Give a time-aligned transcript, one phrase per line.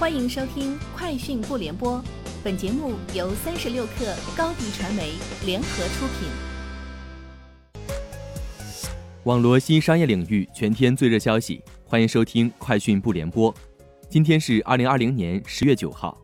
[0.00, 1.98] 欢迎收听《快讯不联播》，
[2.42, 5.12] 本节目由三十六克高低传媒
[5.44, 6.26] 联合出品。
[9.24, 13.52] 网罗新商业领域全天最热消息，欢迎收听《快讯不联播》。
[14.08, 16.16] 今天是二零二零年十月九号。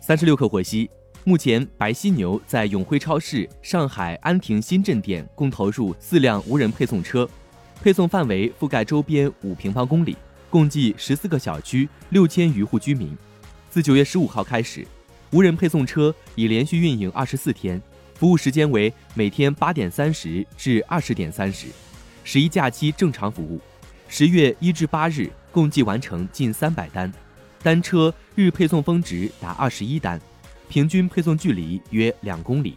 [0.00, 0.88] 三十六克获悉，
[1.24, 7.28] 目前白犀牛在永辉超市上海安亭新镇店共投入四辆无人配送车，
[7.82, 10.16] 配送范围覆盖周边五平方公里。
[10.52, 13.16] 共计十四个小区，六千余户居民。
[13.70, 14.86] 自九月十五号开始，
[15.30, 17.80] 无人配送车已连续运营二十四天，
[18.14, 21.68] 服务时间为每天八点三十至二十点三十，
[22.22, 23.58] 十一假期正常服务。
[24.08, 27.10] 十月一至八日共计完成近三百单，
[27.62, 30.20] 单车日配送峰值达二十一单，
[30.68, 32.76] 平均配送距离约两公里。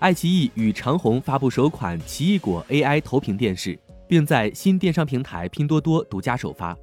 [0.00, 3.78] 爱奇艺与长虹发布首款奇异果 AI 投屏电视。
[4.06, 6.76] 并在新电商平台拼多多独家首发。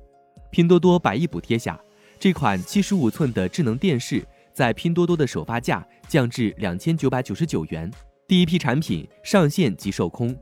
[0.50, 1.80] 拼多多百亿补贴下，
[2.20, 7.90] 这款七十五寸的智能电视在拼多多的首发价降至两千九百九十九元，
[8.28, 10.36] 第一批产品上线即售空。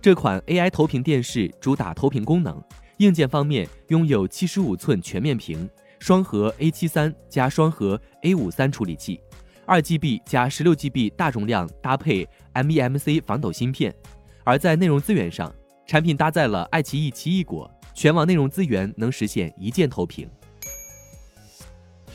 [0.00, 2.60] 这款 AI 投屏电视主打投屏功能，
[2.96, 5.68] 硬件方面拥有七十五寸全面屏、
[6.00, 9.20] 双核 A 七三加双核 A 五三处理器、
[9.64, 13.94] 二 GB 加十六 GB 大容量，搭配 MEMC 防抖芯片。
[14.42, 15.54] 而在内容资源上，
[15.86, 20.28] 产品搭载了爱奇艺奇异果，全网内容资源能实现一键投屏。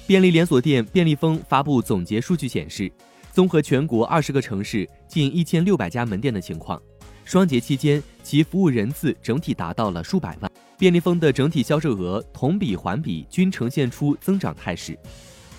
[0.05, 2.91] 便利连锁店便利蜂发布总结数据显示，
[3.31, 6.81] 综合全国二十个城市近一千六百家门店的情况，
[7.25, 10.51] 双节期间其服务人次整体达到了数百万。
[10.77, 14.97] 便利蜂的整体销售额同比环比均呈现出增长态势，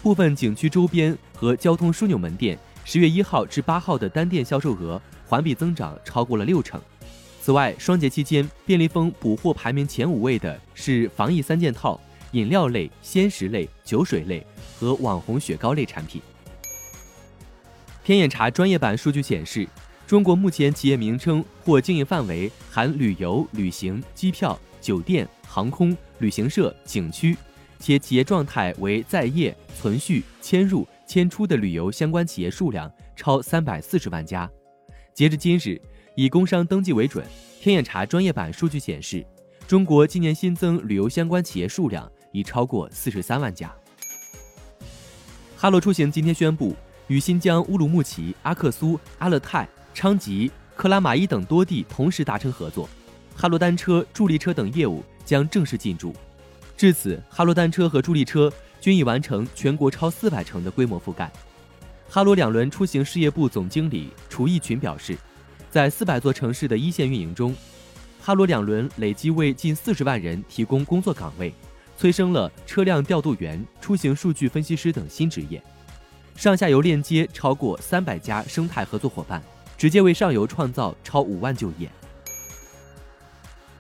[0.03, 6.81] 部分景区周边和交通枢纽门店十月一号至八号的单店销售额环比增长超过了六成。
[7.49, 11.99] 此外，双节期间，便利蜂补货排名前五位的是防疫三件套、
[12.33, 14.47] 饮料类、鲜食类、酒水类
[14.79, 16.21] 和网红雪糕类产品。
[18.05, 19.67] 天眼查专业版数据显示，
[20.06, 27.34] 中国目前企业名称或经营范围含旅游、旅行、机票、酒店、航空、旅行社、景区，
[27.81, 34.47] 且企业状态为在业、存续、迁入、迁出的旅游相关企业数量超三百四十万家。
[35.15, 35.81] 截至今日。
[36.19, 37.25] 以工商登记为准，
[37.61, 39.25] 天眼查专业版数据显示，
[39.69, 43.73] 中国今年新增旅游相关企业数量已超过四十三万家。
[45.57, 46.75] 哈罗出行今天宣布，
[47.07, 52.89] 与新疆乌鲁木齐、阿克苏、阿勒泰、昌吉、克拉玛依等多地同时达成合作，
[53.37, 56.12] 哈罗单车、助力车等业务将正式进驻。
[56.77, 61.31] 至此，哈罗单车和助力车均已完成全国超四百城的规模覆盖。
[62.09, 65.17] 哈罗两轮出行事业部总经理楚义群表示。
[65.71, 67.55] 在四百座城市的一线运营中，
[68.21, 71.53] 哈罗两轮累计为近四十万人提供工作岗位，
[71.97, 75.62] 催生了车辆调度员、出行数据分析师等新职业。
[76.34, 79.43] 上下游链接超过三百家生态合作伙伴，
[79.77, 81.91] 直接为上游创造超五万就业。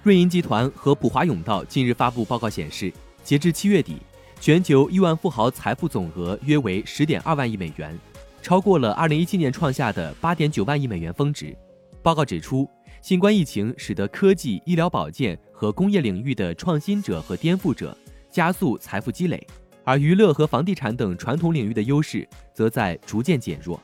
[0.02, 2.92] 瑞银集团和普华永道近日发布报告显示，
[3.24, 3.98] 截至七月底，
[4.40, 7.98] 全球亿万富豪财富总额约为十点二万亿美元，
[8.42, 11.56] 超过了二零一七年创下的八点九万亿美元峰值。
[12.02, 12.68] 报告指出，
[13.02, 17.96] 新冠疫情使得科技、医疗保健和工业领域的创新者和颠覆者
[18.30, 19.44] 加速财富积累，
[19.84, 23.80] 而娱乐和房地产等传统领域的优势则在逐渐减弱。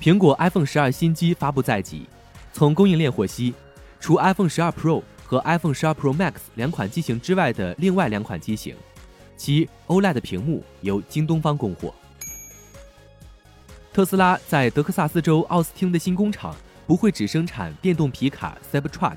[0.00, 2.06] 苹果 iPhone 十二新机发布在即，
[2.52, 3.54] 从供应链获悉，
[4.00, 8.74] 除 iPhone 十二 Pro 和 iPhone 十二 Pro Max 两款机型之外的另外两款机型，
[9.36, 11.94] 其 OLED 屏幕由京东方供货。
[13.94, 16.52] 特斯拉在德克萨斯州奥斯汀的新工厂
[16.84, 19.14] 不会只生产电动皮卡 Cybertruck，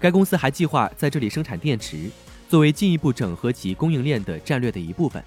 [0.00, 2.10] 该公司还计划在这里生产电池，
[2.48, 5.22] 作为进一步整合其供应链的战略的一部分。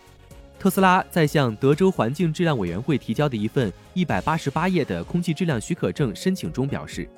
[0.59, 7.09] 特斯拉在向德州环境质量委员会提交的一份一百八十八页的空气质量许可证申请中表示，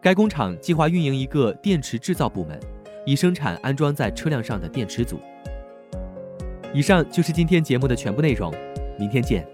[0.00, 2.58] 该工厂计划运营一个电池制造部门，
[3.06, 5.20] 以生产安装在车辆上的电池组。
[6.72, 8.52] 以上就是今天节目的全部内容，
[8.98, 9.53] 明天见。